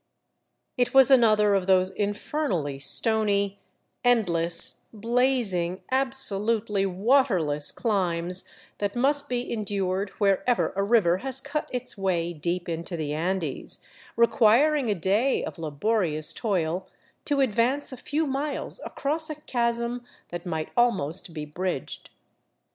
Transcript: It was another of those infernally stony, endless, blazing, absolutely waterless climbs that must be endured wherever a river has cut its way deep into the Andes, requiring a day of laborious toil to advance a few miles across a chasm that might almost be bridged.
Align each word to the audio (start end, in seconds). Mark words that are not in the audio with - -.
It 0.77 0.95
was 0.95 1.11
another 1.11 1.53
of 1.53 1.67
those 1.67 1.91
infernally 1.91 2.79
stony, 2.79 3.59
endless, 4.03 4.87
blazing, 4.91 5.83
absolutely 5.91 6.87
waterless 6.87 7.69
climbs 7.69 8.49
that 8.79 8.95
must 8.95 9.29
be 9.29 9.53
endured 9.53 10.09
wherever 10.19 10.73
a 10.75 10.81
river 10.81 11.19
has 11.19 11.39
cut 11.39 11.69
its 11.71 11.99
way 11.99 12.33
deep 12.33 12.67
into 12.67 12.97
the 12.97 13.13
Andes, 13.13 13.85
requiring 14.15 14.89
a 14.89 14.95
day 14.95 15.43
of 15.43 15.59
laborious 15.59 16.33
toil 16.33 16.87
to 17.25 17.39
advance 17.39 17.91
a 17.91 17.97
few 17.97 18.25
miles 18.25 18.81
across 18.83 19.29
a 19.29 19.39
chasm 19.41 20.03
that 20.29 20.47
might 20.47 20.71
almost 20.75 21.31
be 21.31 21.45
bridged. 21.45 22.09